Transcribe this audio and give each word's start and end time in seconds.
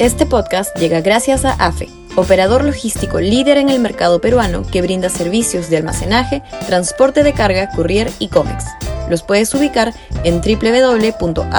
Este 0.00 0.24
podcast 0.24 0.74
llega 0.78 1.02
gracias 1.02 1.44
a 1.44 1.52
AFE, 1.52 1.90
operador 2.16 2.64
logístico 2.64 3.20
líder 3.20 3.58
en 3.58 3.68
el 3.68 3.80
mercado 3.80 4.18
peruano 4.18 4.62
que 4.62 4.80
brinda 4.80 5.10
servicios 5.10 5.68
de 5.68 5.76
almacenaje, 5.76 6.42
transporte 6.66 7.22
de 7.22 7.34
carga, 7.34 7.68
courier 7.76 8.10
y 8.18 8.28
cómics. 8.28 8.64
Los 9.10 9.22
puedes 9.22 9.52
ubicar 9.52 9.92
en 10.24 10.40
www.afe.pe. 10.40 11.50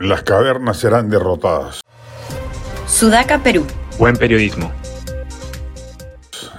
Las 0.00 0.24
cavernas 0.24 0.78
serán 0.78 1.08
derrotadas. 1.10 1.80
Sudaca, 2.88 3.38
Perú. 3.38 3.64
Buen 4.00 4.16
periodismo. 4.16 4.72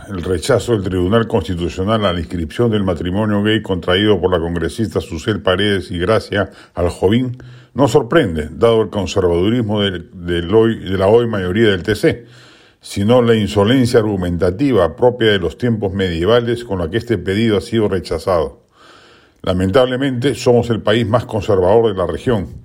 El 0.07 0.21
rechazo 0.21 0.73
del 0.73 0.83
Tribunal 0.83 1.27
Constitucional 1.27 2.05
a 2.05 2.13
la 2.13 2.19
inscripción 2.19 2.69
del 2.69 2.83
matrimonio 2.83 3.41
gay 3.41 3.63
contraído 3.63 4.21
por 4.21 4.31
la 4.31 4.39
congresista 4.39 5.01
Susel 5.01 5.41
Paredes 5.41 5.89
y 5.89 5.97
Gracia 5.97 6.51
Aljovín 6.75 7.37
no 7.73 7.87
sorprende, 7.87 8.49
dado 8.51 8.83
el 8.83 8.89
conservadurismo 8.89 9.81
del, 9.81 10.53
hoy, 10.53 10.77
de 10.77 10.97
la 10.97 11.07
hoy 11.07 11.27
mayoría 11.27 11.69
del 11.69 11.81
TC, 11.81 12.27
sino 12.81 13.23
la 13.23 13.35
insolencia 13.35 13.99
argumentativa 13.99 14.95
propia 14.95 15.31
de 15.31 15.39
los 15.39 15.57
tiempos 15.57 15.91
medievales 15.91 16.63
con 16.63 16.79
la 16.79 16.89
que 16.89 16.97
este 16.97 17.17
pedido 17.17 17.57
ha 17.57 17.61
sido 17.61 17.87
rechazado. 17.87 18.61
Lamentablemente 19.41 20.35
somos 20.35 20.69
el 20.69 20.81
país 20.81 21.07
más 21.07 21.25
conservador 21.25 21.91
de 21.91 21.97
la 21.97 22.05
región 22.05 22.64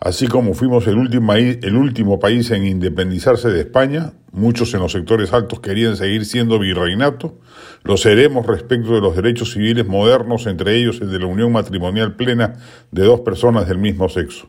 Así 0.00 0.28
como 0.28 0.54
fuimos 0.54 0.86
el 0.86 0.96
último, 0.96 2.18
país 2.18 2.50
en 2.52 2.64
independizarse 2.64 3.50
de 3.50 3.60
España, 3.60 4.14
muchos 4.32 4.72
en 4.72 4.80
los 4.80 4.92
sectores 4.92 5.34
altos 5.34 5.60
querían 5.60 5.94
seguir 5.98 6.24
siendo 6.24 6.58
virreinato, 6.58 7.38
lo 7.84 7.98
seremos 7.98 8.46
respecto 8.46 8.94
de 8.94 9.02
los 9.02 9.14
derechos 9.14 9.52
civiles 9.52 9.86
modernos, 9.86 10.46
entre 10.46 10.76
ellos 10.76 11.02
el 11.02 11.10
de 11.10 11.18
la 11.18 11.26
unión 11.26 11.52
matrimonial 11.52 12.16
plena 12.16 12.54
de 12.90 13.04
dos 13.04 13.20
personas 13.20 13.68
del 13.68 13.76
mismo 13.76 14.08
sexo. 14.08 14.48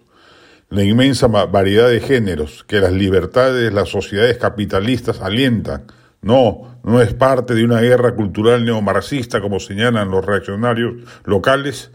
La 0.69 0.85
inmensa 0.85 1.27
variedad 1.27 1.89
de 1.89 1.99
géneros 1.99 2.63
que 2.63 2.79
las 2.79 2.93
libertades 2.93 3.61
de 3.61 3.71
las 3.71 3.89
sociedades 3.89 4.37
capitalistas 4.37 5.19
alientan, 5.19 5.83
no, 6.21 6.77
no 6.85 7.01
es 7.01 7.13
parte 7.13 7.55
de 7.55 7.65
una 7.65 7.81
guerra 7.81 8.15
cultural 8.15 8.63
neomarxista 8.63 9.41
como 9.41 9.59
señalan 9.59 10.11
los 10.11 10.25
reaccionarios 10.25 10.93
locales, 11.25 11.91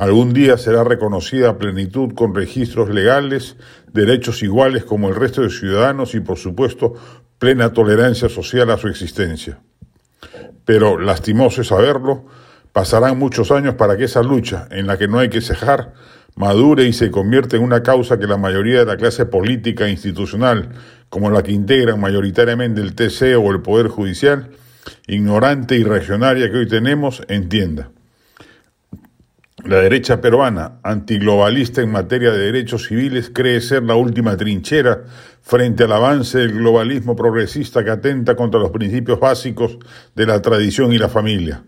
Algún 0.00 0.32
día 0.32 0.56
será 0.56 0.82
reconocida 0.82 1.50
a 1.50 1.58
plenitud 1.58 2.14
con 2.14 2.34
registros 2.34 2.88
legales, 2.88 3.56
derechos 3.92 4.42
iguales 4.42 4.86
como 4.86 5.10
el 5.10 5.14
resto 5.14 5.42
de 5.42 5.50
ciudadanos 5.50 6.14
y, 6.14 6.20
por 6.20 6.38
supuesto, 6.38 6.94
plena 7.38 7.74
tolerancia 7.74 8.30
social 8.30 8.70
a 8.70 8.78
su 8.78 8.88
existencia. 8.88 9.60
Pero, 10.64 10.98
lastimoso 10.98 11.60
es 11.60 11.66
saberlo, 11.66 12.24
pasarán 12.72 13.18
muchos 13.18 13.50
años 13.50 13.74
para 13.74 13.98
que 13.98 14.04
esa 14.04 14.22
lucha, 14.22 14.68
en 14.70 14.86
la 14.86 14.96
que 14.96 15.06
no 15.06 15.18
hay 15.18 15.28
que 15.28 15.42
cejar, 15.42 15.92
madure 16.34 16.84
y 16.84 16.94
se 16.94 17.10
convierta 17.10 17.58
en 17.58 17.62
una 17.62 17.82
causa 17.82 18.18
que 18.18 18.26
la 18.26 18.38
mayoría 18.38 18.78
de 18.78 18.86
la 18.86 18.96
clase 18.96 19.26
política 19.26 19.84
e 19.84 19.90
institucional, 19.90 20.70
como 21.10 21.28
la 21.28 21.42
que 21.42 21.52
integran 21.52 22.00
mayoritariamente 22.00 22.80
el 22.80 22.94
TC 22.94 23.36
o 23.36 23.50
el 23.50 23.60
Poder 23.60 23.88
Judicial, 23.88 24.48
ignorante 25.06 25.76
y 25.76 25.84
reaccionaria 25.84 26.50
que 26.50 26.56
hoy 26.56 26.68
tenemos, 26.68 27.22
entienda. 27.28 27.90
La 29.64 29.76
derecha 29.76 30.20
peruana, 30.20 30.80
antiglobalista 30.82 31.82
en 31.82 31.92
materia 31.92 32.30
de 32.30 32.38
derechos 32.38 32.86
civiles, 32.86 33.30
cree 33.32 33.60
ser 33.60 33.82
la 33.82 33.94
última 33.94 34.36
trinchera 34.36 35.04
frente 35.42 35.84
al 35.84 35.92
avance 35.92 36.38
del 36.38 36.54
globalismo 36.54 37.14
progresista 37.14 37.84
que 37.84 37.90
atenta 37.90 38.36
contra 38.36 38.58
los 38.58 38.70
principios 38.70 39.20
básicos 39.20 39.78
de 40.14 40.26
la 40.26 40.40
tradición 40.40 40.92
y 40.92 40.98
la 40.98 41.08
familia. 41.08 41.62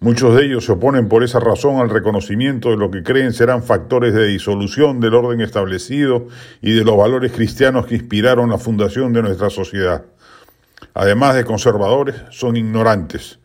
Muchos 0.00 0.36
de 0.36 0.44
ellos 0.44 0.64
se 0.64 0.72
oponen 0.72 1.08
por 1.08 1.22
esa 1.22 1.40
razón 1.40 1.76
al 1.76 1.88
reconocimiento 1.88 2.70
de 2.70 2.76
lo 2.76 2.90
que 2.90 3.02
creen 3.02 3.32
serán 3.32 3.62
factores 3.62 4.12
de 4.12 4.26
disolución 4.26 5.00
del 5.00 5.14
orden 5.14 5.40
establecido 5.40 6.26
y 6.60 6.72
de 6.72 6.84
los 6.84 6.96
valores 6.96 7.32
cristianos 7.32 7.86
que 7.86 7.94
inspiraron 7.94 8.50
la 8.50 8.58
fundación 8.58 9.12
de 9.12 9.22
nuestra 9.22 9.50
sociedad. 9.50 10.04
Además 10.94 11.36
de 11.36 11.44
conservadores, 11.44 12.16
son 12.30 12.56
ignorantes 12.56 13.38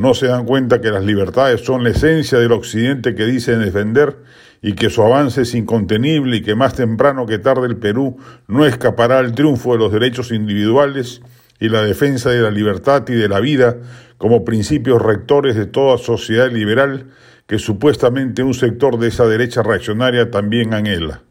no 0.00 0.14
se 0.14 0.28
dan 0.28 0.46
cuenta 0.46 0.80
que 0.80 0.90
las 0.90 1.04
libertades 1.04 1.60
son 1.60 1.84
la 1.84 1.90
esencia 1.90 2.38
del 2.38 2.52
occidente 2.52 3.14
que 3.14 3.26
dicen 3.26 3.60
defender 3.60 4.16
y 4.62 4.72
que 4.72 4.88
su 4.88 5.02
avance 5.02 5.42
es 5.42 5.54
incontenible 5.54 6.38
y 6.38 6.42
que 6.42 6.54
más 6.54 6.74
temprano 6.74 7.26
que 7.26 7.38
tarde 7.38 7.66
el 7.66 7.76
Perú 7.76 8.16
no 8.48 8.64
escapará 8.64 9.18
al 9.18 9.34
triunfo 9.34 9.72
de 9.72 9.78
los 9.78 9.92
derechos 9.92 10.32
individuales 10.32 11.20
y 11.58 11.68
la 11.68 11.82
defensa 11.82 12.30
de 12.30 12.40
la 12.40 12.50
libertad 12.50 13.06
y 13.08 13.12
de 13.12 13.28
la 13.28 13.40
vida 13.40 13.76
como 14.16 14.42
principios 14.42 15.02
rectores 15.02 15.54
de 15.54 15.66
toda 15.66 15.98
sociedad 15.98 16.50
liberal 16.50 17.08
que 17.46 17.58
supuestamente 17.58 18.42
un 18.42 18.54
sector 18.54 18.98
de 18.98 19.08
esa 19.08 19.26
derecha 19.26 19.62
reaccionaria 19.62 20.30
también 20.30 20.72
anhela. 20.72 21.24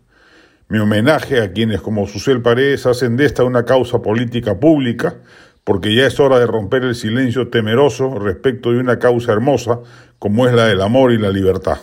Mi 0.68 0.78
homenaje 0.78 1.42
a 1.42 1.52
quienes 1.54 1.82
como 1.82 2.06
Susel 2.06 2.44
Paredes 2.44 2.86
hacen 2.86 3.18
de 3.18 3.26
esta 3.26 3.44
una 3.44 3.66
causa 3.66 4.04
política 4.04 4.60
pública, 4.60 5.16
porque 5.70 5.94
ya 5.94 6.08
es 6.08 6.20
hora 6.20 6.40
de 6.40 6.48
romper 6.48 6.84
el 6.84 6.96
silencio 6.96 7.50
temeroso 7.50 8.18
respecto 8.18 8.72
de 8.72 8.80
una 8.80 8.98
causa 8.98 9.34
hermosa 9.34 9.82
como 10.18 10.48
es 10.48 10.54
la 10.56 10.66
del 10.66 10.82
amor 10.82 11.12
y 11.12 11.20
la 11.20 11.30
libertad. 11.30 11.78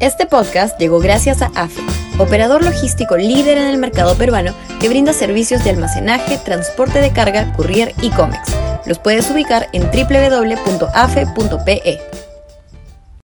Este 0.00 0.24
podcast 0.24 0.80
llegó 0.80 0.98
gracias 0.98 1.42
a 1.42 1.50
AFE, 1.54 1.82
operador 2.18 2.64
logístico 2.64 3.18
líder 3.18 3.58
en 3.58 3.66
el 3.66 3.76
mercado 3.76 4.14
peruano 4.14 4.54
que 4.80 4.88
brinda 4.88 5.12
servicios 5.12 5.62
de 5.62 5.68
almacenaje, 5.72 6.38
transporte 6.42 7.02
de 7.02 7.12
carga, 7.12 7.52
courier 7.52 7.92
y 8.00 8.08
cómics. 8.12 8.56
Los 8.86 8.98
puedes 8.98 9.30
ubicar 9.30 9.66
en 9.74 9.82
www.afe.pe. 9.82 10.88